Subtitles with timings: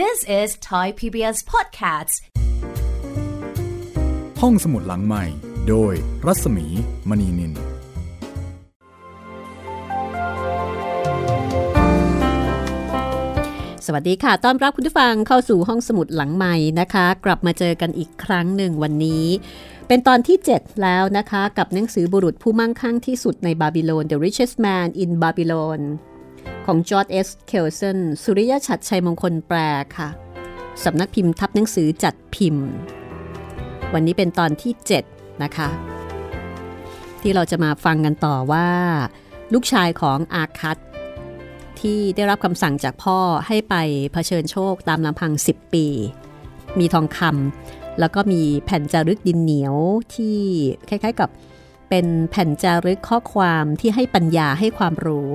[0.00, 2.14] This is Thai PBS Podcasts
[4.40, 5.24] ห้องสมุดหลังใหม่
[5.68, 5.92] โดย
[6.26, 6.66] รัศมี
[7.08, 7.54] มณีนิน ส
[13.92, 19.24] วัสดีค่ะ ต้อนรับคุณผู้ฟังเข้าสู่ห้องสมุดหลังใหม่นะคะ กลับมาเจอกันอีกครั้งหนึ่งวันนี้
[19.88, 25.80] เป็นตอนที่ 7 แล้วนะคะ กับหนังสือบุรุษผู้มั่งคั่งที่สุดในบาบิโลน The Richest Man in Babylon
[26.66, 29.58] ของจอร์ดเอสเคลสันสุริยะชัดชัยมงคลแปล
[29.96, 30.08] ค่ะ
[30.84, 32.66] สำนักพิมพ์ทับหนังสือจัดพิมพ์
[33.94, 34.72] วันนี้เป็นตอนที่
[35.08, 35.68] 7 นะคะ
[37.22, 38.68] ที่เราจะมาฟังกันต่อว่า
[39.52, 40.78] ลูกชายของอาคัต
[41.80, 43.74] ที่ได้รับคำสั่งจากพ่อให้ไป
[44.12, 45.86] เผชิญโชคตามลำพัง 10 ปี
[46.78, 49.74] มีทองคำแล้วก็มีแผ่นจารึกดินเหนียว
[50.14, 50.38] ที่
[50.88, 51.30] คล้ายๆกับ
[51.88, 55.28] เป็นแผ่นจารึกข้อความที่ให้ปัญญาให้ความรู้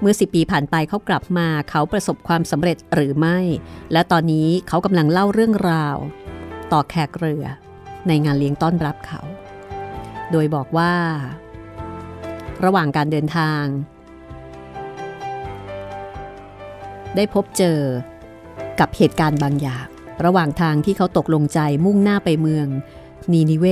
[0.00, 3.38] เมื่อ 10 ปีผ่านไปเขากลับมาเขาประสบความสำเร็จหรือไม่
[3.92, 5.96] และตอนนี้เขากำลังเล่าเรื่องราว
[6.72, 7.44] ต่อแขกเรือ
[8.08, 9.20] ในงานเลี้ยงต้อนรับเขา
[10.32, 10.94] โดยบอกว่า
[12.64, 13.64] ระหว่างการเดินทาง
[17.16, 17.80] ได้พบเจอ
[18.80, 19.86] กับเหตุการณ์บางอย่าง
[20.24, 22.66] ระหว่างทางที่เขาตกลงใจมุ่งหน้าไปเมือง
[23.32, 23.66] นีนิเว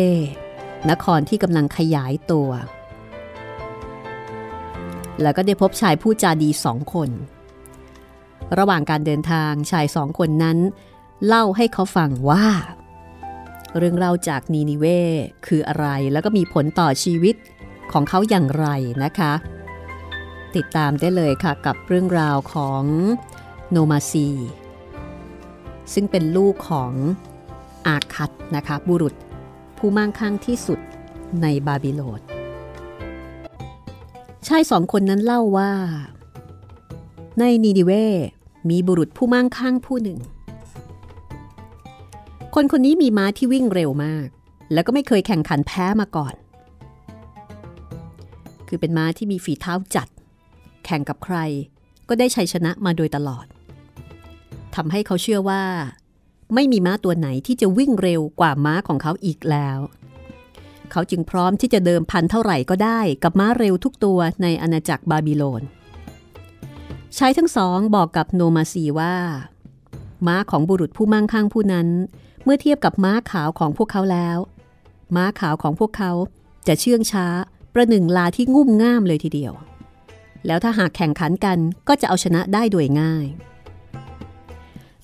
[0.91, 2.51] นครที่กำลังขยายตัว
[5.23, 7.11] แล้วก็ได้พบชายผู้จาดีสองคน
[8.59, 10.59] ระหว่างการเดินทางชายสองคนนั้น
[11.27, 12.47] เล่าให้เขาฟังว่า
[13.77, 14.85] เรื่องเล่าจากนีนิเว
[15.47, 17.35] คืออะไรแล้วก็มีผลต่อชีวิต
[17.93, 18.67] ของเขาอย่างไร
[19.05, 19.33] นะคะ
[20.57, 22.83] ติดตามได้เลยค่ะกับเรื่องราวของ
[23.71, 24.29] โนมาซี
[25.93, 26.93] ซึ่งเป็นลูกของ
[27.87, 29.15] อาคัตนะคะบุรุษ
[29.79, 30.81] ผู้มั่งคั่งที่สุด
[31.43, 32.34] ในบาบิโลน
[34.49, 35.73] ชายสองคนนั้นเล่าว่า
[37.39, 37.93] ในนีดิเว
[38.71, 40.19] มีบุรุษผู้มั่งคั่งผู้หนึ่ง
[42.55, 44.27] คนคนนี้มีม้าที่วิ่งเร็วมาก
[44.73, 46.35] แล้วก็ไม่เคยแข่งขันแพ้มาก่อน
[48.69, 50.09] คือเป็นม้าที่มีฝีเท้าจัด
[50.85, 51.37] แข่งกับใคร
[52.09, 53.47] ก็ได้ชัยชนะมาโดยตลอด
[54.75, 55.63] ทำให้เขาเชื่อว่า
[56.55, 59.79] ไม่มีม้าตัวไหนที่จะวิ่งเร็วกว่าม้าของเขาอีกแล้ว
[60.91, 65.63] เขาจึงพร้อมที่จะเดิมพันเท่าไหร่ก็ได้กับม้าเร็วทุกตัวในอาณาจักรบาบิโลน
[67.17, 69.15] ชายทั้งสองบอกกับโนมาซีว่า
[70.27, 71.89] ม้าของบุรุษผู้มั่งคั่งผู้นั้น
[72.45, 74.39] เมื่อเทียบกับม้าขาวของพวกเขาแล้ว
[75.17, 76.13] ม้าขาวของพวกเขา
[76.67, 77.27] จะเชื่องช้า
[77.75, 79.53] ประหนึ่งลาที่งุ่มง่ามเลยทีเดียว
[80.47, 81.59] แล้วถ้าหากแข่งขันกัน
[81.89, 83.27] ก็จะเอาชนะได้โดยง่าย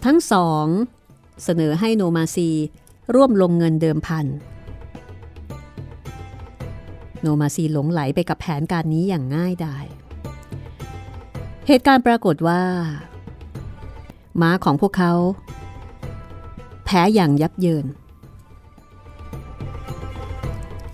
[0.04, 0.66] ทั้งสอง
[1.44, 2.48] เสนอให้โนมาซี
[3.14, 4.26] ร่วมลงเงินเดิมพัน
[7.20, 9.84] โนมาซีหลงไหลไปกับแผนการนี้อย่างง่ายดาย
[11.66, 12.62] เหตุการณ์ปรากฏว่า
[14.41, 15.12] ม้าของพวกเขา
[16.84, 17.86] แพ้อย่างยับเยิน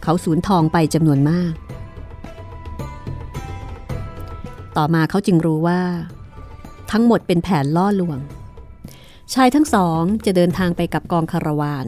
[0.03, 1.53] เขาสูญทองไปจำนวนมาก
[4.76, 5.81] ต่อมาเขาจึงรู้ว่า
[6.91, 8.19] ทั้งหมดเป็นแผนล่อลวง
[9.34, 11.87] ชายทั้งสองจะเดินทางไปกับกองคาราวาน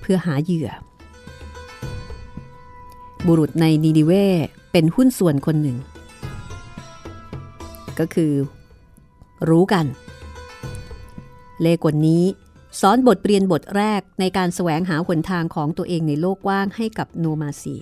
[0.00, 0.70] เพื่อหาเหยื่อ
[3.26, 4.12] บุรุษในนีนิเว
[4.72, 5.78] เป็นหุ้นส่วนคนหนึ่ง
[7.98, 8.32] ก็คือ
[9.48, 9.86] รู้กัน
[11.60, 12.24] เลกนนี้
[12.80, 17.76] สอนบทเรียนบทแรกในการแสวงหาหนทางของตัวเองในโลกกว้างให้กับโนมาซี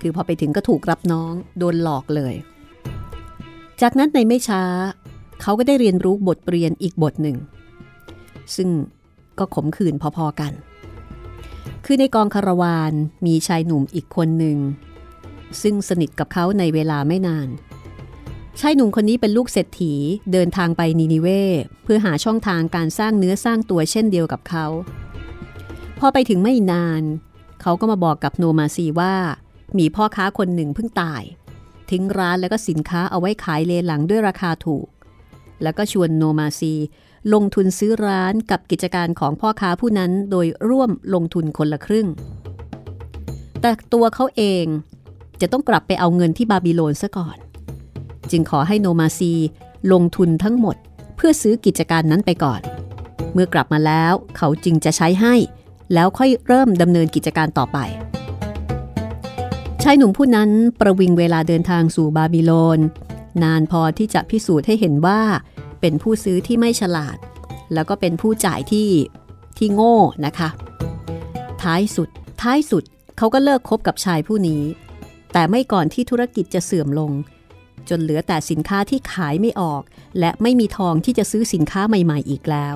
[0.00, 2.34] คือพอไปถึงก็ถูกรับน้องโดนหลอกเลย
[3.82, 4.62] จากนั้นในไม่ช้า
[5.42, 7.36] เขาก็ได้เรียนรู้บทเรียนอีกบทหนึ่ง
[8.56, 8.68] ซึ่ง
[9.38, 10.52] ก็ขมขื่นพอๆกัน
[11.94, 12.92] คือในกองคาราวาน
[13.26, 14.58] มีชายหนุ่มอีกคนหนึ่ง
[15.62, 17.48] ซึ่งสนิทกับเขาในเวลาไม่นาน
[18.60, 19.94] ชายหนุ่มคนนี้เป็นลูกเศรษฐี
[20.32, 21.28] เดินทางไปนีนิเว
[21.84, 24.66] เพื่อหาช่องทางการสร้างเนื้อสร้างตัวเช่นเดียวกับเขา
[25.98, 27.02] พอไปถึงไม่นาน
[27.62, 29.14] เขาก็มาบอกกับโนมาซีว่า
[29.78, 31.22] มีพ่อค้าคนหนึ่งเพิ่งตาย
[31.90, 34.86] ทิ้งร้านแล้วก็สินค้าเอาไว้ขายเลหลังด้วยราคาถูก
[35.62, 36.74] แล้วก็ชวนโนมาซี
[37.34, 42.08] ลงทุนซื้อร้านกับกิจการของพ่อค้าผู้นั้นโดยร่วมลงทุนคนละครึ่ง
[43.60, 44.64] แต่ตัวเขาเอง
[45.40, 47.36] จะต้องกลับไปเอาเงินที่บาบิโลนซะก่อน
[48.30, 49.32] จึงขอให้โนมาซี
[49.92, 50.76] ลงทุนทั้งหมด
[51.16, 52.60] เพื่อซื้อกิจการนั้นไปก่อน
[53.32, 55.34] เมื่อกลับมาแล้วเขาจึงจะใช้ให้
[55.94, 57.78] แล้วค่อยเริ่มดำเนินกิจการต่อไป
[59.82, 62.78] ชายหนุ่มผู้นั้นประวิงเวลาเดินทางสู่บาบิโลน
[63.42, 65.20] นานพอที่จะพิสูจน์ให้เห็นว่า
[65.82, 67.18] เป็นผู้ซื้อที่ไม่ฉลาด
[67.74, 68.88] แล้วก็เป็นผู้จ่ายที่
[69.58, 69.96] ที่โง่
[70.26, 70.48] นะคะ
[71.62, 72.08] ท้ายสุด
[72.42, 72.84] ท้ายสุด
[73.18, 74.62] เขาก็เลิกคบกับชายผู้นี้
[75.32, 77.12] แต่ไม่ก่อนที่ธุรกิจจะเสื่อมลง
[77.88, 79.82] จนเหลือแต่สินค้าที่ขายไม่ออก
[80.18, 82.74] และไม่มีทองที่จะซื้อสินค้าใหม่ ๆ อีกแล้ว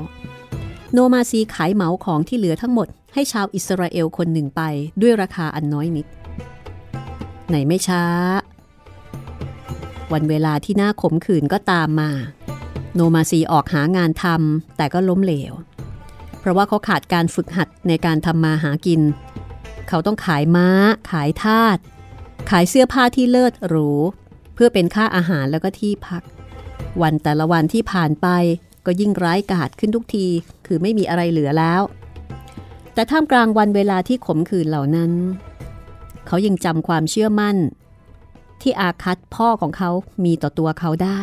[0.92, 4.62] โนมาซีขายเหมาของที่เหลือทั้งหมด ให้ชาวอิสราเอลคนหนึ่งไป
[5.00, 6.06] ด้วยราคาอันน้อยนิด
[7.48, 8.02] ไหนไม่ช้า
[10.12, 12.10] วันเวลาที่น่าขมขื่นก็ตามมา
[12.94, 15.52] โนมาซีออกหางานทำแต่ก็ล้มเหลว
[16.40, 19.00] เพราะว่าเขาขาดการฝึกหัดในการทำมาหากิน
[19.88, 20.68] เขาต้องขายม้า
[21.10, 21.78] ขายทาส
[22.50, 23.90] ขายเสื้อผ้าที่เลิศหรู
[24.54, 26.22] เพื่อเป็นค่าอาหารแล้วก็ที่พัก
[27.02, 28.28] วันแต่ละวันที่ผ่านไป
[28.86, 30.26] ก็ยิ่งร้ายกาจขึ้นทุกที
[30.66, 31.82] คือไม่มีอะไรเหลือแล้ว
[32.94, 35.12] แต่ท่ามกลางวันเวลาที่ขมขื่นเหล่านั้น
[36.26, 37.56] เขายังจำความเชื่อมั่น
[38.62, 39.90] ที่อาคัตพ่อของเขา
[40.24, 41.20] มีต่อตัวเขาได้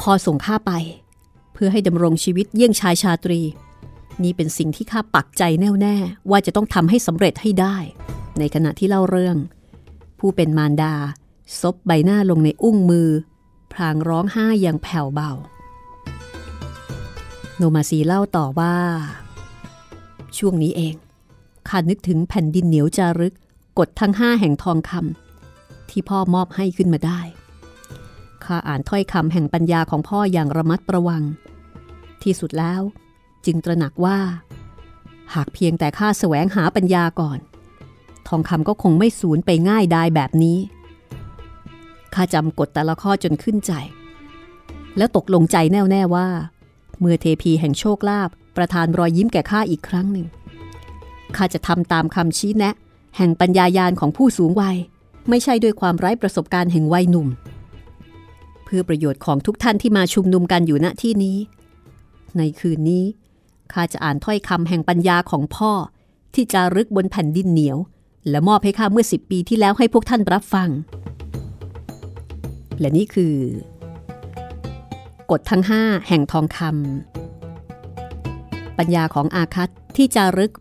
[0.00, 0.72] พอส่งข้าไป
[1.52, 3.40] เพื่อให้ดำรงชีวิตเยี่ยงชายชาตรี
[4.22, 5.96] นี่เป็นสิ่งที่ข้าปักใจแน่วแน่
[6.30, 7.76] ว่าจะต้องทำให้สำเร็จให้ได้
[8.38, 9.36] ในขณะที่เล่าเรื่อง
[10.18, 10.94] ผู้เป็นมารดา
[11.60, 13.08] ซบใบหน้าลงในอุ้งมือ
[13.72, 15.30] พลางร้องไห้อย่างแผ่วเบา
[17.56, 18.76] โนมาซีเล่าต่อว่า
[20.38, 20.94] ช่วงนี้เอง
[21.68, 23.34] ข้านึกถึงแผ่นดินเหนียวจารึก
[23.78, 27.20] กฎทั้งห้าแห่งทองคำที่พ่อมอบให้ขึ้นมาได้
[28.44, 31.22] ข้าอ่านถ้อยคำแห่งปัญญาของพ่ออย่างระมัดระวัง
[32.22, 32.80] ที่สุดแล้ว
[33.46, 34.18] จึงตระหนักว่า
[35.34, 37.38] หากเพียงแต่ข้าแสวงหาปัญญาก่อน
[38.28, 40.58] ทองคำก็คงไม่สูญไปง่ายได้แบบนี้
[42.14, 43.72] ข้าจำกฎแต่ละข้อจนขึ้นใจ
[44.96, 46.28] แล้วตกลงใจแน่วแน่ว่า
[47.00, 50.26] เมื่อเทพีแห่งโชคลาภประทานรอยยิ้มแก่ข้าอีกครั้งหนึ่ง
[51.36, 52.74] ข้าจะทำตามคำชี้แนะ
[53.16, 54.76] แห่งปัญญายาณของผู้สูงวัย
[55.28, 57.28] ไม่ใช่ด้วยความไร้ประสบการณ์แห่งวัยหนุ่ม
[58.64, 61.36] เพื่อประโยชน์ของทุกท่านที่มาชุมนุมกันอยู่ณที่นี้
[62.38, 63.04] ในคืนนี้
[63.72, 65.72] ข้าจะอ่านถ้อยคำแห่งปัญญาของพ่อ
[66.34, 67.78] ที่จารึกบนแผ่นดินเหนียว
[68.28, 70.68] และมอบให้ข้าเมื่อสิบปีที่แล้วให้พวกท่านรับฟัง
[72.78, 73.34] และนี่คือ
[75.30, 80.52] กฎทั้งห้าแห่งทองคำปัญญาของอาคัตที่จารึก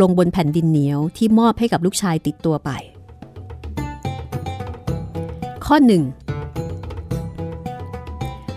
[0.00, 2.70] ลงบนแผ่นดินเหนียวที่มอบให้กับลูกชายติดตัวไป
[5.64, 6.02] ข้อหนึ่ง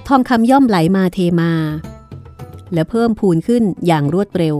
[0.07, 1.51] ทองคำย่อมไหลมาเทมา
[2.73, 4.55] และเพิ่มพูนขึ้นอย่างรวดเร็ว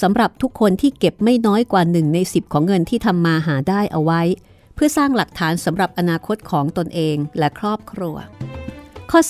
[0.00, 4.22] สำหรับทุกคนที่เก็บไม่น้อยกว่าหนึ่งในสิบของเงินที่ทำมาหาได้เอาไว้
[4.74, 8.16] เพื่อสร้างหลักฐานสำหรับอนาคตของตนเองและครอบครัว
[9.10, 9.20] ข้อ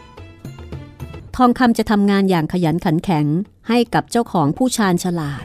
[0.00, 1.36] 2.
[1.36, 3.26] ทองคำจะทำงานอย่างขยันขันแข็ง
[3.68, 5.44] ให้กับเจ้าของผู้ชาญฉลาด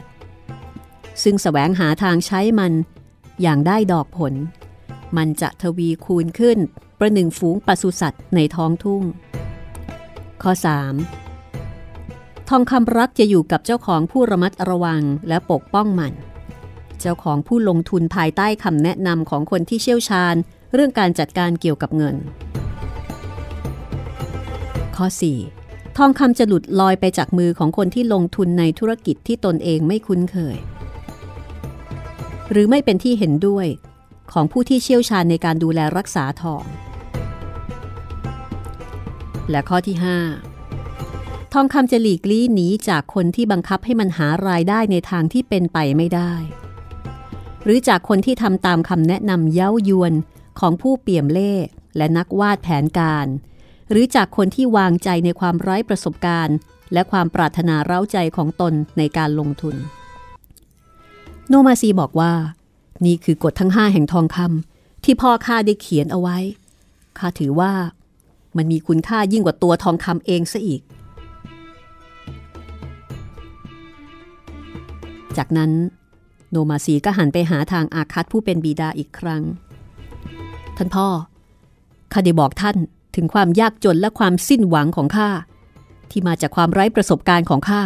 [1.22, 2.72] ซึ่งสแสวงหาทางใช้มัน
[3.42, 4.34] อย่างได้ดอกผล
[5.16, 6.58] มันจะทวีคูณขึ้น
[6.98, 9.02] ประหนึ่งฝูงปศุสัตว์ในท้องทุ่ง
[10.42, 10.52] ข้อ
[11.50, 12.48] 3.
[12.48, 16.12] ทองคำรักจะอยู่กับเจ้าของผู้ระมัดระวังและปกป้องมัน
[17.00, 20.34] เจ้าของผู้ลงทุนภายใต้คำแนะนำของคนที่เชี่ยวชาญ
[20.74, 22.16] เรื่องการจัดการเกี่ยวกับเงิน
[24.96, 25.06] ข้อ
[25.52, 25.96] 4.
[25.96, 30.56] ทองคำจะหลุดลอยไปจากมือของคนที่ลงทุนในธุรกิจที่ตนเองไม่คุ้นเคย
[32.52, 33.66] หรือไม่เป็นที่เห็นด้วย
[34.32, 36.64] ของผู้ที่เชี่ยวชาญในการดูแลรักษาทอง
[39.50, 39.96] และข้อที่
[40.74, 46.32] 5 ทองคำจะหลีกลี่หนีจากคนที่บังคับให้มันหารายได้ในทางที่เป็นไปไม่ได้
[47.64, 50.12] หรือจากคนที่ทำตามคำแนะนำเย้ายวน
[50.60, 51.54] ของผู้เปี่ยมเล่
[51.96, 53.26] และนักวาดแผนการ
[53.90, 56.56] หรือจากคนที่วางใจในความไร้ประสบการณ์
[56.92, 59.76] และความปรารถนาเร้าใจของตนในการลงทุน
[61.54, 62.32] โนมาซีบอกว่า
[63.06, 66.38] นี่คือกฎทั้งห้าแห่งทองคำที่พ่อข้าได้เขียนเอาไว้
[67.18, 67.72] ข้าถือว่า
[68.56, 70.82] มันมีคุณค่ายิ่งกว่าตัวทองคำเองซะอีก
[75.36, 75.70] จากนั้น
[76.50, 79.42] โนมาซีก็หันไปหาทางอาคัตผู้เป็นบิดาอีกครั้ง
[80.76, 81.06] ท่านพ่อ
[82.12, 82.76] ข้าได้บอกท่าน
[83.16, 85.28] ถึงความยากจนและความสิ้นหวังของข้า
[86.10, 87.82] ที่มาจากความไร้ประสบการณ์ของข้า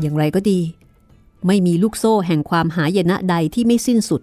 [0.00, 0.60] อย่างไรก็ดี
[1.46, 4.22] ไม่มีลูกโซ่แห่งความหายนะใดที่ไม่สิ้นสุด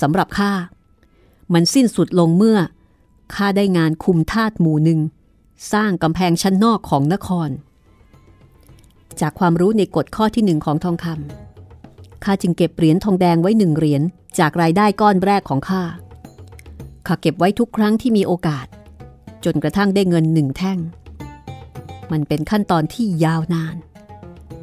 [0.00, 0.52] สำหรับข้า
[1.52, 2.58] มันสิ้นสุดลงเมื่อ
[3.34, 5.00] ข้าได้งานคุมทาสหมู่หนึ่ง
[5.72, 7.50] สร้างกำแพงชั้นนอกของนคร
[9.20, 14.02] จากความรู้ในกฎข้อที่หนึ่งของทองคำข้าจึงเก็บเหรียญทองแดงไว้หนึ่งเหรียญ
[14.38, 15.82] จากรายได้ก้อนแรกของข้า
[17.06, 18.66] ข้าเก็บไว้ทุกครั้งที่มีโอกาส
[19.44, 20.78] จนกระทั่งได้เงินหนึ่งแท่ง
[22.12, 23.76] มันเป็นขั้นตอนที่ยาวนาน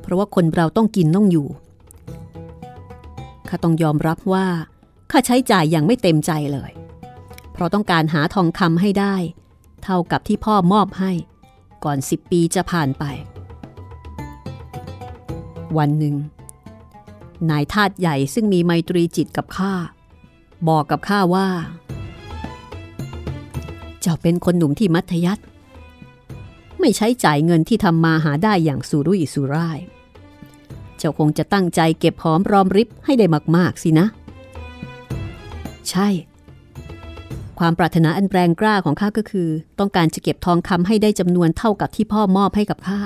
[0.05, 1.47] เพราะว่าคนเราต้องกินต้องอยู่
[3.49, 4.47] ข้าต้องยอมรับว่า
[5.11, 6.71] ข้าใช้จ่ายอย่างไม่เต็มใจเลย
[7.53, 9.15] เพราะต้องการหาทองคำให้ได้
[9.83, 11.11] เท่ากับที่พ่อมอบให้
[11.83, 13.03] ก่อนสิบปีจะผ่านไป
[15.77, 16.15] วันหนึ่ง
[17.49, 19.73] นายทาสใหญ่ซึ่งมีไมตรีจิตกับข้า
[20.69, 21.47] บอกกับข้าว่า
[24.01, 25.43] เจ้าเป็นคนหนุ่มที่มัธยัติ
[26.79, 29.79] ไม่ใช้จ่ายเงินที่ทำมาหาได้อย่างสุรุ่ยสุร่าย
[31.05, 34.07] จ้าคงจะตั้งใจเก็บหอมรอมริบให้ได้มาก ๆ สินะ
[35.89, 36.07] ใช่
[37.59, 42.99] ความปรารถนาอันแรงกล้าของข้าก็คือ ต้องการจะเก็บทองคำให้ได้จำนวนเท่ากับที่พ่อมอบให้กับข้า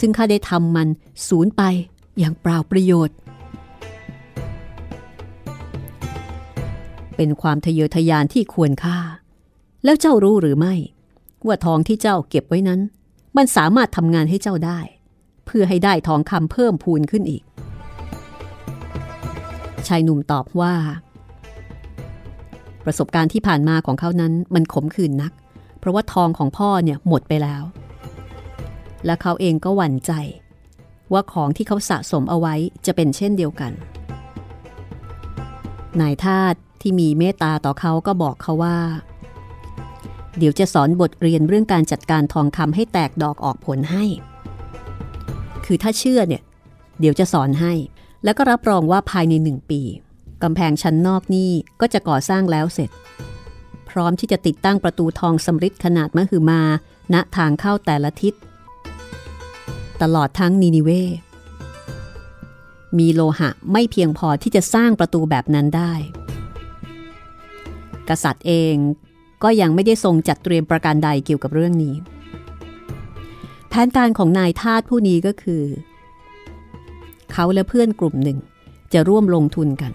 [0.00, 0.88] ซึ่งข้าได้ทำมัน
[1.28, 1.62] สูญไป
[2.18, 3.16] อย่างเปล่าประโยชน์
[7.16, 8.98] เป็นความทะเยอทะยานที่ควรค่า
[9.84, 10.74] แล้วเจ้ารู้หรือไม่
[11.46, 12.80] ว่าทองที่เจ้าเก็บไว้นั้น
[13.36, 14.80] มันสามารถทำงานให้เจ้าได้
[15.52, 17.42] เพื่อให้ได้ทองคำเพิ่มพูนขึ้นอีก
[19.86, 20.74] ชายหนุ่มตอบว่า
[22.84, 25.32] ประสบการณ์ที่ผ่านมาของเขานั้นมันขมขื่นนัก
[25.78, 27.62] เพราะว่าทองของพ่อเนี่ยหมดไปแล้ว
[29.04, 30.12] และเขาเองก็หวั่นใจ
[31.12, 32.54] ว่าของที่เขาสะสมเอาไว้
[32.86, 33.72] จะเป็นเช่นเดียวกัน
[36.00, 38.78] นายทาสที่มีเมตตาต่อเขาก็บอกเขาว่า
[40.38, 44.04] เดี๋ยวจะสอนบทเรียนเรื่องการจัดการทองคำให้แตกดอกออกผลให้
[45.72, 46.42] คือถ้าเชื่อเนี่ย
[47.00, 47.72] เดี๋ยวจะสอนให้
[48.24, 49.80] แล้วก็รับรองว่าภายในหนึ่งปี
[50.42, 51.50] กำแพงชั้นนอกนี่
[51.80, 52.90] ก็จะก่อสร้างแล้วเสร็จ
[53.90, 56.62] พร้อมที่จะติดตั้งประตูทองสำริดขนาดมหึมา
[57.14, 58.34] ณทางเข้าแต่ละทิศ
[60.02, 60.90] ตลอดทั้งนีนิเว
[62.98, 65.92] มีโลหะไม่เพียงพอที่จะสร้างประตูแบบนั้นได้
[68.08, 68.74] กษัตริย์เอง
[69.42, 71.94] ก็ยังไม่ได้ทรงจัดเตรียมประการใดเกี่ยวกับเรื่องนี้
[73.72, 75.64] แผนการของนายทาสผู้นี้ก็คือ
[77.32, 78.38] เขาและเพื่อนกลุ่มหนึ่ง
[78.92, 79.92] จะร่วมลงทุนกัน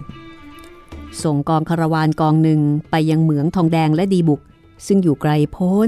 [1.24, 4.42] ส่งกองคาราวานกองหนึ่งไปยังเหมืองทองแดงและดีบุก
[4.88, 5.88] ซึ่งอยู่ไกลโพ้น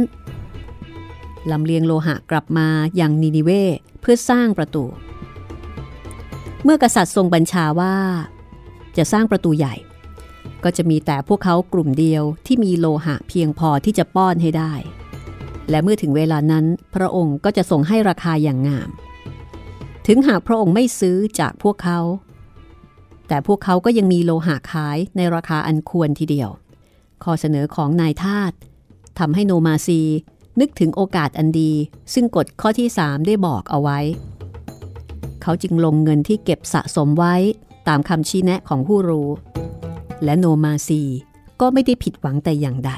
[1.52, 3.50] ลำเลียงโลหะกลับมาอย่างนินิเว
[4.02, 4.86] เพื่อสร้างประตู
[6.64, 7.96] เมื่อกษัตริย์ทรงบัญชาว่า
[8.98, 9.76] จะสร้างประตูใหญ่
[10.64, 14.74] ก็จะมีแต่พวกเขากลุ่มเดียวที่มีโลหะเพียงพอที่จะป้อนให้ได้
[15.70, 18.90] และเมื่อถึงเวลานั้นพระองค์ก็จะส่งให้ราคาอย่างงาม
[20.08, 22.00] ถึงหากพระองค์ไม่ซื้อจากพวกเขา
[23.28, 26.50] แต่พวกเขาก็ยังมีโลหะขายในราคาอันควรทีเดียว
[27.24, 28.52] ข้อเสนอของนายทาส
[29.20, 30.02] ทำให้โนมาซี
[30.60, 31.74] นึกถึงโอกาสอันดี
[32.14, 34.00] ซึ่งกฎข้อที่ 3 ได้บอกเอาไว้
[35.42, 37.36] เขาจึงลงเงินที่เก็บสะสมไว้
[37.88, 39.30] ตามคำชี้แนะของผู้รู้
[40.24, 41.02] และโนมาซี
[41.62, 42.92] ก็ไม่ได้ผิดหวังแต่อย่างใด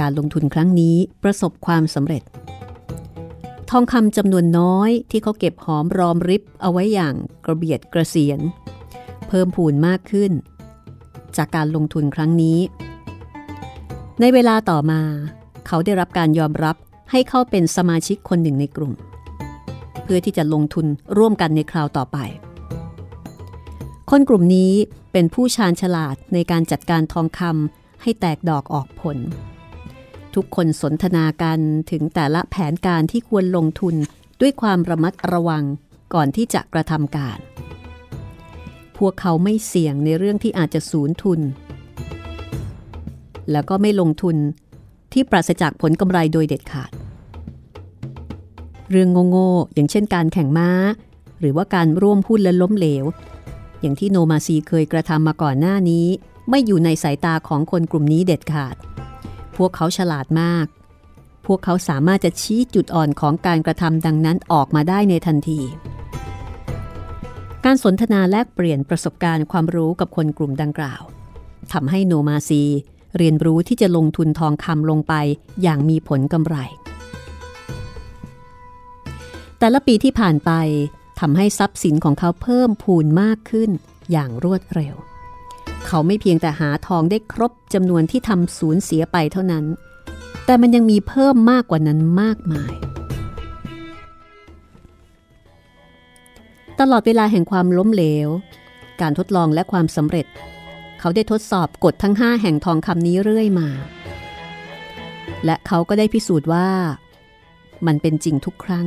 [0.00, 2.22] การลงทุนครั้งนี้ประสบความสำเร็จ
[3.70, 7.14] ทองคำจำนวนน้อยที่เขาเก็บหอมรอมริบเอาไว้อย่าง
[7.44, 8.40] กระเบียดกระเสียน
[9.28, 10.32] เพิ่มพูนมากขึ้น
[11.36, 12.58] จากการลงทุนครั้งนี้
[14.20, 15.00] ในเวลาต่อมา
[15.66, 16.76] เขาได้รับการยอมรับ
[17.10, 18.92] ให้เข้าเป็นสมาชิกคนหนึ่งในกลุ่ม
[20.02, 20.86] เพื่อที่จะลงทุน
[21.18, 22.18] ร่วมกันในคราวต่อไป
[24.10, 24.72] คนกลุ่มนี้
[25.12, 29.18] เป็นผู้ชาญฉลาดในการจัดการทองคำให้แตกดอกออกผล
[30.34, 31.60] ทุกคนสนทนากัน
[31.90, 33.94] ถึงแต่ละแผนการที่ควรลงทุน
[34.40, 35.64] ด้วยความระมัดระวัง
[36.14, 37.38] ก่อนที่จะกระทำการ
[38.96, 41.40] พวกเขาไม่เสี่ยงในเรื่องที่อาจจะสูญทุน
[43.52, 44.36] แล้วก็ไม่ลงทุน
[45.12, 46.90] ที่ปราศจากผลกำไรโดยเด็ดขาด
[48.90, 50.70] เรื่องโง่ๆอย่างเช่นการแข่งม้า
[51.40, 53.04] หรือว่าการร่วมหุ้นและล้มเหลว
[53.80, 56.06] อย่างที่โนมาซีเคยกระทำมาก่อนหน้านี้
[56.50, 58.76] ไม่อยู่ในสายตาของคนกลุ่มนี้เด็ดขาด
[59.64, 60.66] วกเขาฉลาดมาก
[61.46, 65.60] พวกเขาสามารถจะชี้จุดอ่อนของการกระทำดังนั้นออกมาได้ในทันที
[67.64, 71.02] การสนทนาแลกเปลี่ยนประสบการณ์ความรู้กับคนกลุ่มดังกล่าว
[71.72, 72.62] ทำให้โนมาซี
[73.18, 75.14] เรียนรู้ที่จะลงทุนทองคำลงไป
[75.62, 76.56] อย่างมีผลกำไร
[79.58, 80.50] แต่ละปีที่ผ่านไป
[81.20, 83.70] ทำให้ทรัพย์สินของเขาเพิ่มพูนมากขึ้น
[84.10, 84.94] อย่างรวดเร็ว
[85.86, 89.64] เขาไม่เพียงแต่หาทองได้ครบจำนวนที่ทำสูญเสียไปเท่านั้น
[90.46, 92.72] แต่มันยังมีเพิ่มมากกว่านั้นมากมาย
[96.80, 98.28] ตลอดเวลาแห่งความล้มเหลว
[99.00, 100.26] การทดลองและความสำเร็จ
[101.00, 103.68] เขาได้ทดสอบกฎทั้ง 5 แห่งทองคำนี้เรื่อยมา
[105.44, 106.68] และเขาก็ได้พิสูจน์ว่า
[107.86, 108.86] มันเป็นจริงทุกครั้ง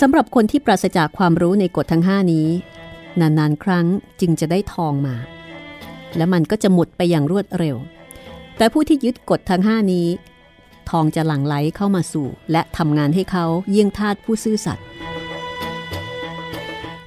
[0.00, 2.48] สำหรับคนที่ปราศจากความรู้ในกฎทั้ง 5 นี้
[3.20, 3.86] นานๆ ครั้ง
[4.20, 5.16] จึงจะได้ทองมา
[6.16, 7.76] และมันก็จะหมดไปอย่างรวดเร็ว
[8.56, 10.08] แต่ผู้ที่ยึดกฎทั้ง5นี้
[10.90, 14.86] ทองจะหลั่งไหลเข้ามาสู่ และทำงานให้เขาเยี่ยงทาสผู้ซื่อสัตย์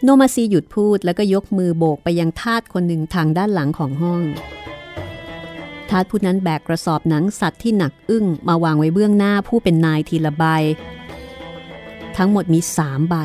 [0.04, 4.24] โนมาซีหยุดพูดแล้วก็ยกมือโบกไปยังทาสคนหนึ่งทางด้านหลังของห้อง
[5.90, 10.44] ทาสผู้นั้นแบกกระสอบหนังสัตว์ที่หนักอึ้งมาวางไว้เบื้องหน้าผู้เป็นนายทีละใบ
[12.18, 13.16] ทั้งหมดมีสามใบ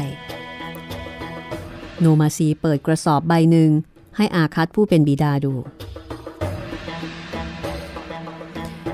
[2.01, 3.71] โนมาซีเปิดกระสอบใบหนึ่ง
[4.21, 5.53] ให้อาคัตผู้เป็นบิดาดู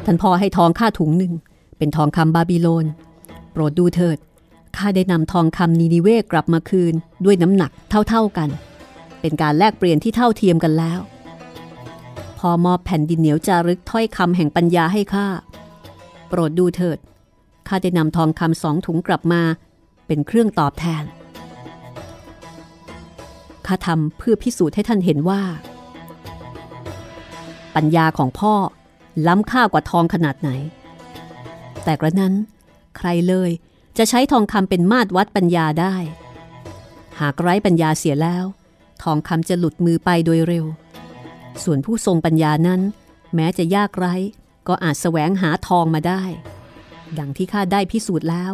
[0.05, 1.33] ท่านพ่อให้ทองค่าถุงหนึ่ง
[1.79, 2.87] เป็นทองคำบาบิโลน
[3.53, 4.19] โปรดดูเถิด
[4.77, 7.71] ข้าได้นำทองคำนีนิเวศกลับมาคืนด้วยน้ำหนัก
[8.09, 8.49] เท่าๆกัน
[9.21, 10.99] เป็นการแลกเปลี่ยนที่เท่าเทียมกันแล้ว
[12.39, 15.29] พอมอบแผ่นดินเหนียวจารึกถ้อยคำแห่งปัญญาให้ข้า
[16.29, 16.99] โปรดดูเถิด
[17.69, 19.43] ข้าได้นำทองคำสองถุงกลับมา
[20.07, 21.05] เป็นเครื่องตอบแทน
[23.67, 25.43] ข้าทำเพื่อพิสูจน์ให้ท่านเห็นว่า
[27.75, 28.55] ปัญญาของพ่อ
[29.27, 30.51] ล้ำค่ากว่าทองขนาดไหน
[31.85, 32.35] แต่กระนั้น
[32.97, 33.51] ใครเลย
[33.99, 35.95] จะใช้ทองคำเป็นมาตรวัดปัญญาได้
[37.21, 38.45] หากไร้ปัญญาเสียแล้ว
[39.03, 40.67] ทองคำจะหลุดมือไปโดยเร็ว
[41.65, 42.81] ส่วนผู้ทรงปัญญานั้น
[43.35, 44.15] แม้จะยากไร้
[44.69, 46.23] ก็อาจแสวงหาทองมาได้
[47.19, 48.53] ดังที่ข้าได้พิสูจน์แล้ว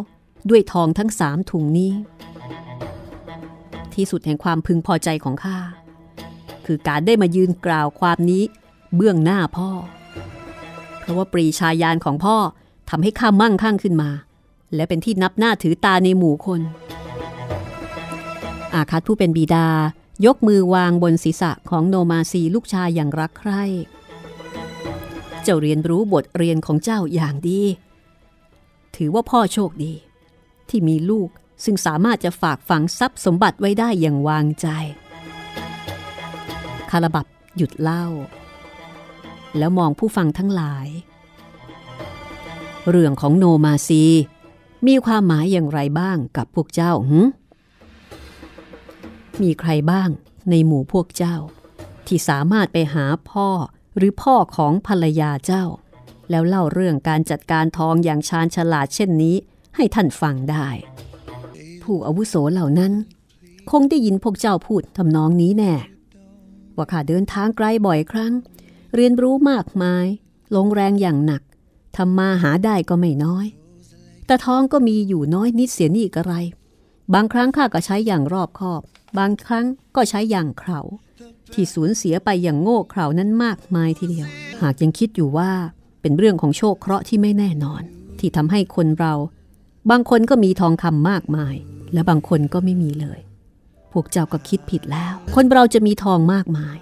[0.50, 1.92] ด้วยทองทั้งสามถุงนี้
[3.96, 5.58] ที่สุดแห่งความพึงพอใจของข้า
[6.66, 8.42] คือการได้มายืนกล่าวความนี้
[8.94, 9.70] เบื้องหน้าพ่อ
[11.00, 12.36] เพราะว่าปรีชาญาณของพ่อ
[12.90, 14.10] ทำให้ข้ามั่งคั่งขึ้นมา
[14.74, 16.60] และเป็นที่นับหน้าถือตาในหมู่คน
[18.74, 19.68] อาคัตผู้เป็นบิดา
[20.26, 23.64] ยกมือวางบนศีรษะของโนมาซีลูกชายอย่างรักใคร่
[25.42, 27.62] เจ้าเรียนรู้บทเรียนของเจ้าอย่างดี
[28.96, 29.92] ถือว่าพ่อโชคดี
[30.68, 31.28] ที่มีลูก
[31.64, 34.68] ซึ่งสามารถจะฝากฝังทรัพย์สมบัติไว้ได้อย่างวางใจ
[36.90, 37.26] คาราบับ
[37.56, 38.06] หยุดเล่า
[39.58, 40.88] แล้วมองผู้ฟังทั้งหลาย
[42.90, 44.04] เรื่องของโนมาซี
[44.86, 47.20] มีความหมายอย่างไรบ้างกับพวกเจ้าหึ
[49.42, 50.08] มีใครบ้าง
[50.50, 51.36] ในหมู่พวกเจ้า
[52.06, 53.48] ที่สามารถไปหาพ่อ
[53.96, 55.64] หรือพ่อของภรรยาเจ้า
[56.30, 59.36] แล้วเล่าเรื่องการจัดการทองอย่างชาญฉลาดเช่นนี้
[59.76, 60.68] ให้ท่านฟังได้
[61.84, 62.92] ผู้อาวุโสเหล่านั้น
[63.70, 65.74] คงได้ยินพวกเจ้าพูดทำนองนี้แน่
[66.76, 68.32] ว่าข้าเดินทางไกลบ่อยครั้ง
[68.94, 70.06] เรียนรู้มากมาย
[70.56, 71.42] ลงแรงอย่างหนัก
[71.96, 73.46] ทำมาหาได้ก็ไม่น้อย
[74.26, 76.34] แต่ท้องก็มีอยู่น้อยนิดเสียนี่กระไร
[77.14, 78.82] บางครั้งข้าก็ใช้อย่างรอบคอบ
[79.18, 79.66] บางครั้ง
[79.96, 80.80] ก็ใช้อย่างเข่า
[81.52, 84.26] ที่สูญเสียไปอย่างโง่เขลานั้นมากมายทีเดียว
[84.62, 85.50] หากยังคิดอยู่ว่า
[86.00, 87.82] เป็นเรื่องของโชคเคราะห์ที่ไม่แน่นอน
[88.18, 89.14] ที่ทำให้คนเรา
[89.90, 91.54] บางคนก็มีทองคำมากมาย
[91.92, 93.20] และบางคนก็ไม่มีเลย
[93.92, 96.76] พวกเจ้าก็คิดผิดแล้ว คนเราจะมีทองมากมาย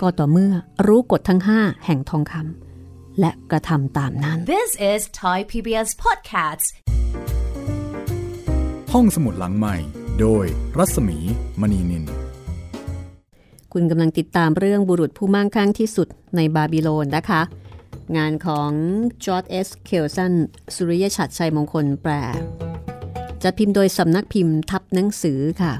[0.00, 0.52] ก็ต่อเมื่อ
[0.86, 6.66] รู้กฎทั้งห้าแห่งทองคำและกระทำตามนั้น This is Thai PBS Podcasts
[8.92, 9.76] ห้องสมุดหลังใหม่
[10.20, 10.44] โดย
[10.78, 11.18] รัศมี
[11.60, 12.04] มณีนิน
[13.72, 17.42] คุณกำลังติดตามเรื่องบุรุษผู้มั่งคั่งที่สุดในบาบิโลนนะคะ
[18.16, 18.70] งานของ
[19.24, 20.32] จอร์ดเอสเคลสัน
[20.74, 22.12] สุริยชัดชัยมงคลแปล
[23.42, 25.72] จัดพิมพ์โดยสำนักพิมพ์ทับหนังสือค่ะ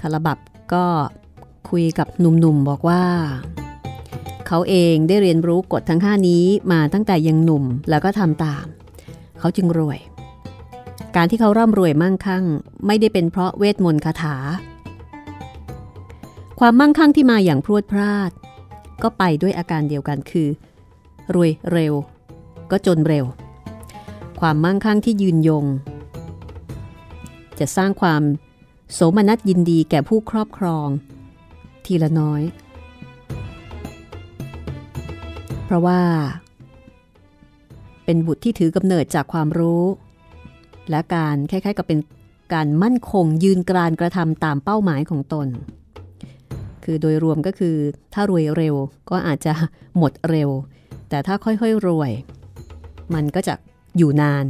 [0.00, 0.38] คาราบับ
[0.72, 0.84] ก็
[1.70, 3.04] คุยกับหนุ่มๆบอกว่า
[4.46, 8.66] เขาเองได้เรียนรู้กฎทั้งห้านี้มาตั้งแต่ยังหนุ่มแล้วก็ทำตาม
[9.38, 9.98] เขาจึงรวย
[11.16, 12.44] การที่เขาร่ำรวยมั่งคั่ง
[12.86, 14.36] ไม่ได้เป็นเพราะเวทมนต์คาถา
[16.60, 18.30] ความมั่งคั่งที่มาอย่างพรวดพราด
[19.02, 20.48] ก็ไปด้วยอาการเดียวกันคือ
[21.34, 21.94] รวยเร็ว
[22.70, 23.24] ก็จนเร็ว
[24.40, 25.64] ความมั่งคั่งที่ยืนยง
[27.58, 28.22] จะสร้างความ
[28.92, 30.88] โสมนัสยินดีแก่ผู้ครอบครอง
[31.84, 32.42] ทีละน้อย
[35.64, 36.00] เพราะว่า
[38.04, 39.84] เป็นบุตรที่ถือกำเนิดจากความรู้
[40.90, 42.00] และการคล้ายๆกับเป็น
[42.54, 45.48] การมั่นคงยืนกรานกระทำตามเป้าหมายของตน
[46.84, 47.76] คือโดยรวมก็คือ
[48.14, 48.74] ถ้ารวยเร็ว
[49.10, 49.52] ก็อาจจะ
[49.98, 50.50] หมดเร็ว
[51.08, 52.10] แต่ถ้าค่อยๆรวย
[53.14, 53.54] มันก็จะ
[53.96, 54.46] อยู่นาน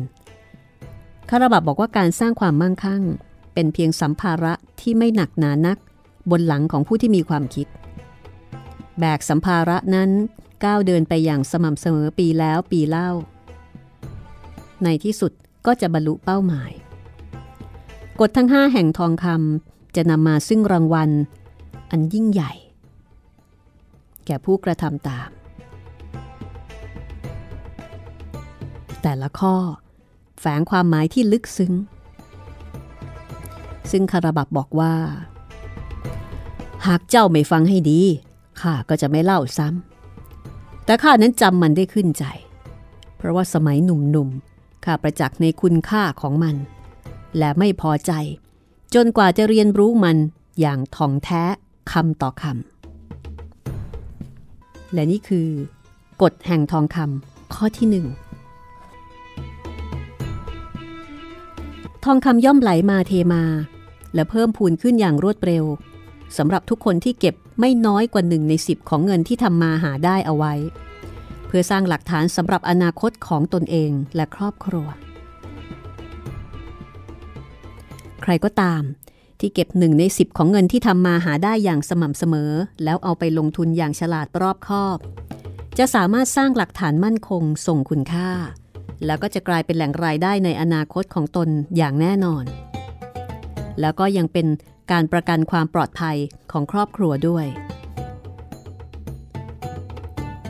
[1.30, 3.02] คาราบับบอกว่าการสร้างความมั่งคั่ง
[3.54, 5.78] เป็นเพียงสัมภาระที่ไม่หนักหนานัก
[6.30, 7.66] บนหลังของผู้ที่มีความคิด
[8.98, 10.10] แบกสัมภาระนั้น
[10.64, 13.10] ก้าวเดินไปอย่างสม่ำเสมอปีแล้วปีเล่า
[14.84, 15.32] ในที่สุด
[15.66, 16.72] ก็จะบรรลุเป้าหมาย
[18.20, 21.10] กฎทั้งห้าแห่งทองคำจะนำมาซึ่งรางวัล
[21.96, 22.52] อันยิ่งใหญ่
[24.26, 25.30] แก่ผู้กระทำตาม
[29.02, 29.56] แต่ละข้อ
[30.40, 31.72] แฝงความหมายที่ลึกซึ้ง
[33.90, 34.94] ซึ่งคาราบับบอกว่า
[36.86, 38.00] หากเจ้าไม่ฟังให้ดี
[38.60, 42.24] ข้าก็จะไม่เล่าซ้ำ แต่ข้านั้นจำมันได้ขึ้นใจ
[43.16, 46.56] เพราะว่าสมัยหนุ่มๆข้าประจักษ์ในคุณค่าของมัน
[47.38, 48.12] และไม่พอใจ
[48.94, 50.16] จนกว่าจะเรียนรู้มัน
[50.60, 51.44] อย่างท่องแท้
[51.92, 55.48] คำต่อคำ และนี่คือ
[56.22, 58.06] กฎแห่งทองคำข้อที่หนึ่ง
[62.04, 63.44] ทองคำย่อมไหลมาเทมา
[64.14, 65.64] และเพิ่มพูนขึ้นอย่างรวดเร็ว
[66.36, 70.54] สำหรับทุกคนที่เก็บไม่น้อยกว่าหนึ่งในสิบของเงินที่ทำมาหาได้เอาไว้
[71.46, 74.86] เพื่อสร้างหลักฐานสำหรับอนาคตของตนเองและครอบครัว
[78.22, 78.82] ใครก็ตาม
[79.44, 82.52] ที่เก็บหนึ่งในสิบของเงินที่ทำมาหาได้อย่างสม่ำเสมอ
[82.84, 84.98] แล้วเอาไปลงทุนอย่างฉลาดรอบคอบ
[85.78, 88.30] จะสามารถสร้างหลักฐานมั่นคงส่งคุณค่า
[89.06, 92.44] แล้วก็จะกลายเป็นแหล่งรายได้ในอนาคตของตนอย่างแน่นอน
[93.80, 94.46] แล้วก็ยังเป็น
[94.92, 96.16] การประกันความปลอดภัย
[96.52, 97.46] ของครอบครัวด้วย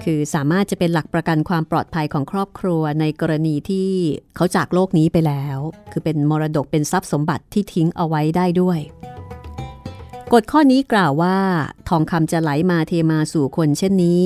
[0.04, 3.90] คือสามารถจะเป็นหลักประกันความปลอดภัยของครอบครัวในกรณีที่
[4.36, 5.58] เขาจากโลกนี้ไปแล้ว
[5.92, 8.78] คือเป็นมรดกเป็นทรัพย์สมบัติที่ทิ้งเอาไว้ได้ด้วย
[10.32, 11.38] กฎข้อนี้กล่าวว่า
[11.88, 14.22] ทองคำจะไหลมาเทมาสู่คนเช่นนี้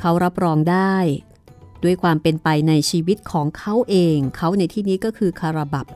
[0.00, 0.96] เขารับรองได้
[1.84, 5.86] ด้วยความเป็นไปในชีวิตของเขาเอง เขาในที่นี้ก็คือคาราบับ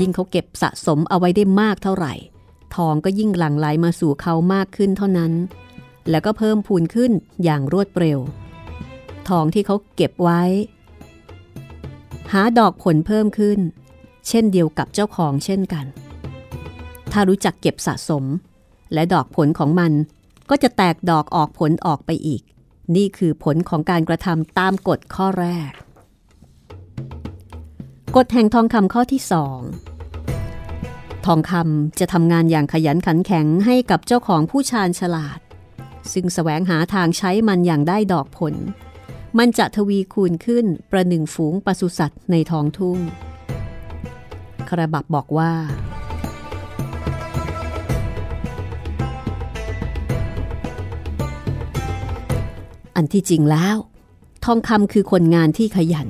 [0.00, 2.14] ยิ่งเขาเก็บสะสมเอาไว้ได้มากเท่าไหร่
[2.76, 5.32] ทองก็ยิ่งหลั่งไหลมาสู่เขามากขึ้นเท่านั้น
[6.10, 7.12] แล้วก็เพิ่มพูนขึ้น
[7.44, 8.18] อย่างรวดเร็ว
[9.28, 10.42] ทองที่เขาเก็บไว้
[12.32, 13.58] หาดอกผลเพิ่มขึ้น
[14.28, 15.86] เช่นเดียวกับเจ้าของเช่นกัน
[17.12, 18.24] ถ้ารู้จักเก็บสะสม
[18.92, 19.92] และดอกผลของมัน
[20.50, 22.42] ก็จะแตกดอกออกผลออกไปอีก
[22.96, 25.70] นี่คือผลของการกระทำตามกฎข้อแรก
[28.16, 29.60] กฎแห่งทองคำข้อที่สอง
[31.26, 35.38] ทองคำจะทำงานอย่างขยันขันแข็งให้กับเจ้าของผู้ชาญฉลาด
[36.12, 38.54] ซึ่งสแสวงหาทางใช้มันอย่างได้ดอกผล
[39.38, 42.98] มันจะทวีคูณขึ้นประหนึ่งฝูงปศุสัตว์ในท้องทุ่ง
[44.68, 45.52] คระบับบอกว่า
[52.96, 53.76] อันที่จริงแล้ว
[54.44, 56.08] ทองคำคือคนงานที่ขยัน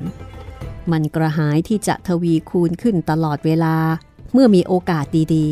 [0.91, 3.75] มันกระหายที่จะทวีคูณขึ้นตลอดเวลา
[4.33, 5.47] เมื่อมีโอกาสดี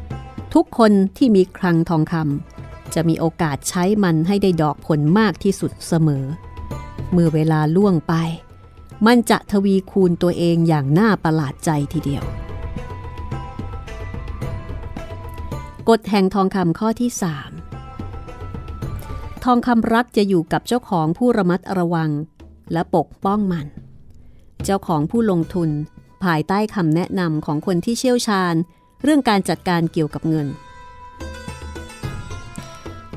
[0.00, 2.59] ๆ ทุกคนที่มีคลังทองคำ
[2.94, 6.24] จะมีโอกาสใช้มันให้ได้ดอกผลมากที่สุดเสมอ
[7.12, 8.14] เมื่อเวลาล่วงไป
[9.06, 12.24] มันจะทวีคูณตัวเองอย่างน่าประหลาดใจทีเดียว
[15.88, 17.10] กฎแห่งทองคำข้อที่
[18.06, 22.10] 3ทองคำรักจะอยู่กับเจ้าของผู้ระมัดระวัง
[22.72, 23.66] และปกป้องมัน
[24.64, 25.70] เจ้าของผู้ลงทุน
[26.24, 28.54] ภายใต้คำแนะนำของคนที่เชี่ยวชาญ
[29.02, 30.46] เรื่องการจัดการเกี่ยวกับเงิน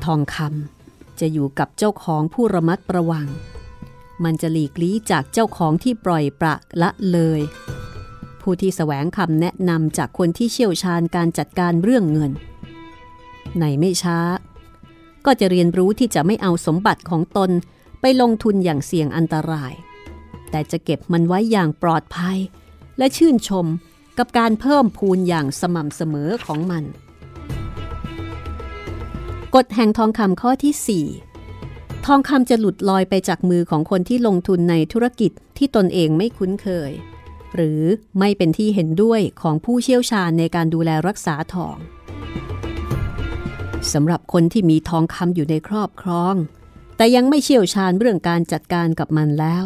[0.04, 3.28] ทองคำจะอยู่กับเจ้าของผู้ระมัดระวัง
[4.24, 7.40] มันจะหลีกลี้จากเจ้าของที่ปล่อยประละเลย
[8.40, 12.32] ผู้ที่แสวงคำแนะนำจากคนที่เชี่ยวชาญการจัดการเรื่องเงิน
[13.58, 14.18] ในไม่ช้า
[15.26, 17.50] ก็จะเรียนรู้ที่จะไม่เอาสมบัติของตน
[18.00, 19.72] ไปลงทุนอย่างเสี่ยงอันตราย
[20.50, 22.38] แต่จะเก็บมันไว้อย่างปลอดภัย
[22.98, 23.66] และชื่นชม
[24.18, 26.84] กับการเพิ่มพูนอย่างสม่ำเสมอของมัน
[29.58, 31.06] กฎแห่งทองคำข้อที่
[31.58, 36.90] 4 ทองคำจะหลุดลอยไปจากมือของคนที่ลงทุนในธุรกิจที่ตนเองไม่คุ้นเคย
[37.54, 37.82] หรือ
[38.18, 41.76] ไม่เป็นที่เห็นด้วยของผู้เชี่ยวชาญในการดูแลรักษาทอง
[43.92, 46.34] สำหรับคนที่มีทองคำอยู่ในครอบครอง
[46.96, 49.64] แต่ยังไม่เชี่ยวชาญเรื่องการจัดการกับมันแล้ว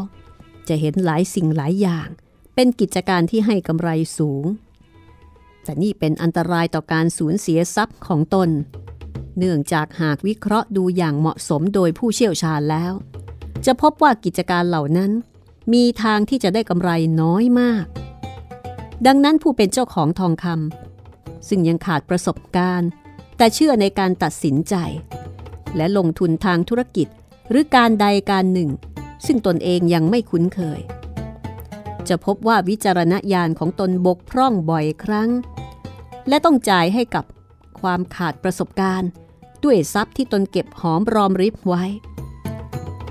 [0.69, 2.09] จะเห็นหลายสิ่งหลายอย่าง
[2.55, 4.45] เป็นกิจการที่ให้กำไรสูง
[5.65, 8.51] แต่นี่เป็นอันตรายต่อการสูญเสียทรัพย์ของตน
[9.39, 12.93] เนื่องจากหากวิเคราะห์ดูอย่างเหมาะสมโดยผู้เชี่ยวชาญแล้ว
[13.67, 15.11] จะพบว่ากิจการเหล่านั้น
[15.73, 17.85] มีทางที่จะได้กำไรน้อยมาก
[19.07, 22.91] ดังนั้นผู้เป็นเจ้าของทองคำซึ่งยังขาดประสบการณ์
[23.37, 24.75] แต่เชื่อในการตัดสินใจ
[25.77, 27.09] และลงทุนทางธุรกิจ
[27.51, 28.71] หรือการใดการหนึ่ง
[29.27, 30.81] ซึ่งตนเองยังไม่คุ้นเคย
[32.09, 35.31] จะพบว่าวิจารณญาณของตนบกพร่องบ่อยครั้ง
[36.29, 37.25] และต้องจ่ายให้กับ
[37.81, 39.11] ความขาดประสบการณ์
[39.65, 41.85] ด้วยทรัพย์ที่ตนเก็บหอมรอมริบไว้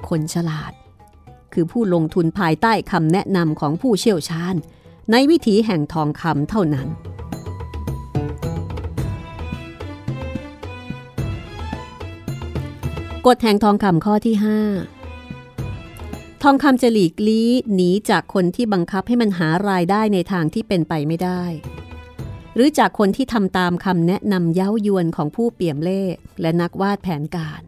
[0.07, 0.71] คนฉลาด
[1.53, 4.55] คือผู้ลงทุนภายใต้คำแนะนำของผู้เชี่ยวชาญ
[5.11, 6.87] ในวิถีแห่งทองคำเท่านั้น
[13.27, 14.35] กฎแห่งทองคำข้อที่
[15.39, 21.43] 5 ทองคำจะหลีกลี้หนีจากคนที่บังคับให้มันหารายได้ในทางที่เป็นไปไม่ได้
[22.59, 26.03] หรือจากคนที่ทำตามคำแนะนำเย้ายวนของผู้เปี่ยมเล่
[26.41, 27.61] และนักวาดแผนการ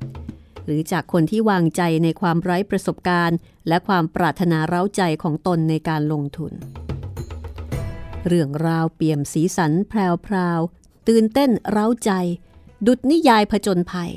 [0.65, 6.53] หรือจากคนที่วางใจในความไร้ประสบการณ์ และความปรารถนาเร้าใจของตนในการลงทุน
[8.27, 12.11] เรื่องราวเปี่ยมสีสันแพรวๆตื่นเต้นเร้าใจ
[12.85, 14.11] ดุดนิยายผจญภัย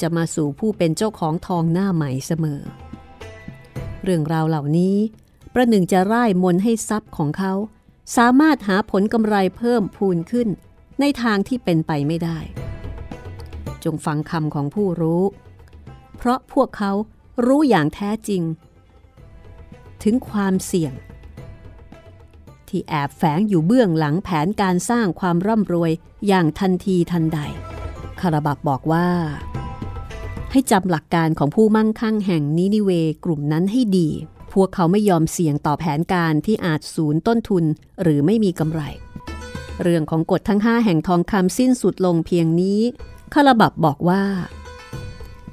[0.00, 2.62] จะมาสู่ผู้เป็นเจ้าของทองหน้าใหม่เสมอ
[4.04, 4.96] เรื่องราวเหล่านี้
[5.54, 7.52] ประหนึ่งจะร่ายมนให้ทรัพย์ของเขา
[8.16, 10.48] สามารถหาผลกำไรเพิ่มพูนขึ้น
[11.00, 12.38] ในทางที่เป็นไปไม่ได้
[13.84, 15.22] จงฟังคำของผู้รู้
[16.16, 16.92] เพราะพวกเขา
[17.46, 18.42] รู้อย่างแท้จริง
[20.02, 20.92] ถึงความเสี่ยง
[22.68, 25.92] ที่แอบแฝงอยู่เบื้องหลังแผนการสร้างความร่ำรวย
[26.26, 27.38] อย่างทันทีทันใด
[28.20, 29.08] คาราบับบอกว่า
[30.50, 32.90] ให้จำหลักการของผู้มั่งคั่งแห่งนินิเว
[33.24, 34.08] กลุ่มนั้นให้ดี
[34.52, 37.64] พวกเขาไม่ยอมเสี่ยงต่อแผนการที่อาจสูญต้นทุน
[38.02, 38.82] หรือไม่มีกำไร
[39.82, 42.80] เรื่องของกฎทั้งห้าแห่งทองคำสิ้นสุดลงเพียงนี้
[43.34, 44.22] คาราบับบอกว่า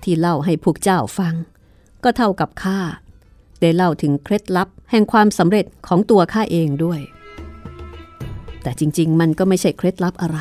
[0.04, 1.36] ที่เล่าให้พวกเจ้าฟัง
[2.04, 2.80] ก็เท่ากับข้า
[3.62, 7.00] ได้เล่าถึงเคล็ดลับแห่งความสำเร็จของตัวข้าเองด้วย
[8.62, 10.40] แต่จริงๆ มันก็ไม่ใช่เคล็ดลับอะไร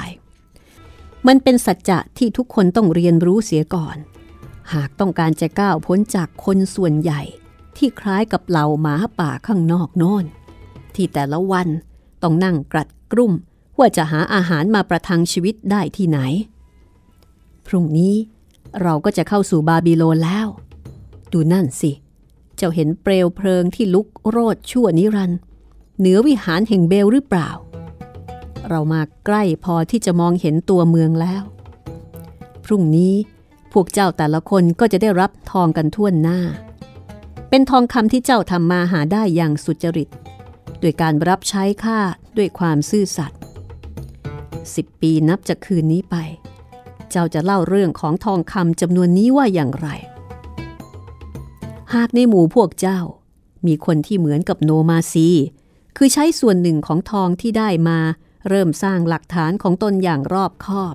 [1.27, 3.97] มันเป็นสัจจะที่ทุกคนต้องเรียนรู้เสียก่อน
[4.75, 7.23] หากต้องการจะก้าวพ้นจากคนส่วนใหญ่
[7.79, 10.25] ที่คล้ายกับเหล่าหมาป่าข้างนอกโน่น
[10.95, 11.69] ที่แต่ละวัน
[12.23, 13.33] ต้องนั่งกรัดกรุ่ม
[13.79, 16.19] ว่าจะหาอาหารมาประทังชีวิตได้ที่ไหน
[17.67, 18.14] พรุ่งนี้
[18.83, 20.49] เราก็จะเข้าสู่บาบิโลนแล้ว
[21.33, 21.93] ดูนั่นสิ
[22.57, 25.38] เจ้าเห็นเปลวเพลิงที่ลุกโรดชั่วนิรันด์
[25.99, 27.51] เหนือวิหารแห่งเบลหรือเปล่า
[28.69, 31.43] เรามาใกล้พอที่จะมองเห็นตัวเมืองแล้ว
[32.64, 33.14] พรุ่งนี้
[33.73, 36.38] พวกเจ้าแต่ละคนก็จะได้รับทองกันทั่วหน้า
[37.51, 40.09] เป็นทองคำที่เจ้าทำมาหาได้อย่างสุจริต
[40.83, 42.01] ด้วยการรับใช้ข้า
[42.37, 43.41] ด้วยความซื่อสัตย์
[44.75, 46.17] สิบปีนับจากคืนนี้ไป
[47.11, 49.89] เจ้าจะเล่าเรื่องของทองคำจำนวนนี้ว่าอย่างไร
[51.95, 53.01] หากในหมู่พวกเจ้า
[53.67, 55.29] มีคนที่เหมือนกับโนมาซี
[55.97, 57.99] คือใช้ส่วนหนึ่งของทองที่ได้มา
[58.49, 60.95] เริ่มสร้างหลักฐานของตนอย่างรอบคอบ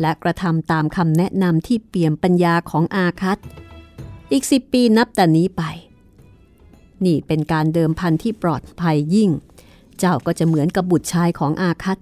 [0.00, 3.38] และกระทำตามคำแนะนำที่เปี่ยมปัญญาของอาคัต
[4.32, 5.62] อีกสิบปีนับแต่นี้ไป
[7.04, 9.30] นี่เป็นการเดิมพันที่ปลอดภัยยิ่ง
[9.98, 11.98] เจ้าก็จะเหมือนกับบุตรชายของอาคัต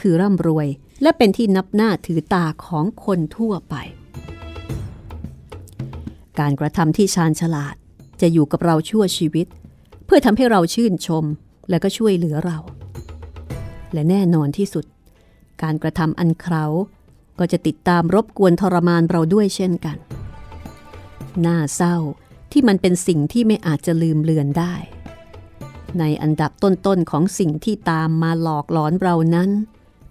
[0.00, 0.68] คือร่ำรวย
[1.02, 3.74] และเป็นที่นับหน้าถือตาของคนทั่วไป
[6.38, 7.74] การกระทำที่ชาญฉลาด
[8.20, 9.46] จะอยู่กับเราชั่วชีวิต
[10.04, 11.24] เพื่อทำให้เราชื่นชม
[11.70, 12.58] และก็ช่วยเหลือเรา
[13.92, 14.84] และแน่นอนที่สุด
[15.62, 16.64] การกระทำอันเครา
[17.38, 19.96] ก็จะติดตามรบกวนทรมานเราด้วยเช่นกัน
[21.46, 21.96] น่าเศร้า
[22.52, 24.74] ที่มันเป็นสิ่งที่ไม่อาจจะลืมเลือนได้
[25.98, 29.50] ในอันดับต้นๆของสิ่งที่ตามมาหลอกหลอนเรานั้น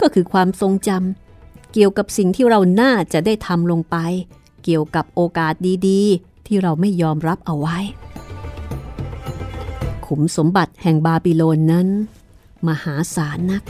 [0.02, 3.98] ก็คือความทรงจำเกี่ยวกับสิ่งที่เราน่าจะได้ทำลงไป
[4.64, 5.54] เกี่ยวกับโอกาส
[5.88, 7.78] ดีๆ ที่เราไม่ยอมรับเอาไว้
[10.06, 11.88] ขุมสมบัติแห่งบาบิโลนนั้น
[12.68, 13.64] มหาศาลนัก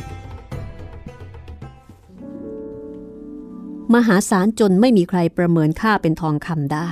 [3.94, 6.90] มหาศาลจนไม่มีใครประเมินค่าเป็นทองคำได้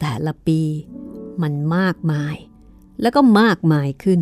[0.00, 0.60] แต่ละปี
[1.42, 2.36] มันมากมาย
[3.00, 4.20] แล้วก็มากมายขึ้น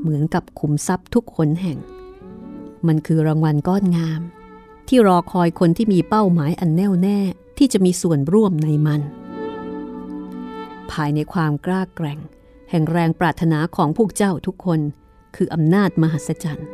[0.00, 1.78] เหมือนกับขุมทรัพย์ทุกคนแห่ง
[2.86, 4.20] มันคือรางวัลก้อนงาม
[4.88, 7.18] ที่รอคอยคนที่มีเป้าหมายอันแน่วแน่
[7.58, 9.00] ที่จะมีส่วนร่วมในมัน
[10.90, 12.18] ภายในความกล้าแกร่ง
[12.70, 14.80] แห่งแรงปรารถนาของพวกเจ้าทุกคน
[15.36, 16.68] คืออำนาจมหัศจรรย์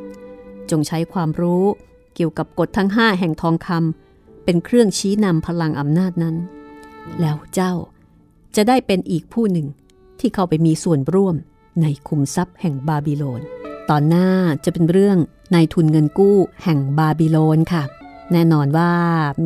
[0.70, 1.64] จงใช้ความรู้
[2.14, 6.37] เกี่ยวกับกฎทั้งห้าแห่งทองคำเป็นเครื่องชี้นำพลังอำนาจนั้น
[7.21, 7.75] แล้วเจ้า
[8.57, 9.66] จะได้เป็นอีกผู้หนึ่ง
[10.21, 11.37] ที่เข้าไปมีส่วนร่วม
[11.83, 13.40] ในคุมทรัพย์แห่งบาบิโลน
[13.90, 14.29] ตอนหน้า
[14.64, 15.18] จะเป็นเรื่อง
[15.55, 17.85] นายทุนเงินกู้แห่งบาบิโลนค่ะ
[18.33, 18.92] แน่นอนว่า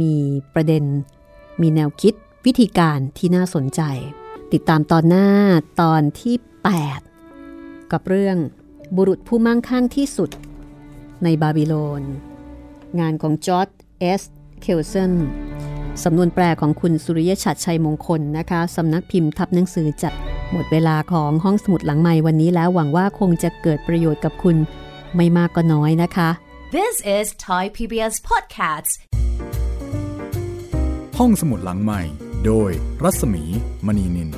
[0.00, 0.14] มี
[0.54, 0.84] ประเด็น
[1.60, 2.14] มีแนวคิด
[2.46, 3.80] วิธีการที่น่าสนใจ
[4.52, 5.28] ติดตามตอนหน้า
[5.80, 6.34] ตอนที่
[7.12, 8.36] 8 กับเรื่อง
[8.96, 10.30] บุรุษผู้มั่งคั่งที่สุด
[11.24, 12.02] ในบาบิโลน
[13.00, 14.22] งานของจอร์ดเอส
[14.60, 15.12] เคลเซน
[16.04, 20.14] สำนวนแปลของคุณสุริยชัดชัยมงคลนะคะสำนักพิมพ์ทับหนังสือจัด
[20.52, 24.56] หมดเวลาของห้องสมุดหลังใหม่วันนี้แล้วหวังว่าคงจะเกิดประโยชน์กับคุณ
[25.16, 26.28] ไม่มากก็น้อยนะคะ
[26.76, 28.92] This is Thai PBS Podcasts.
[31.18, 32.00] ห้องสมุดหลังใหม่
[32.46, 32.70] โดย
[33.02, 33.44] รัศมี
[33.86, 34.30] มณีนิน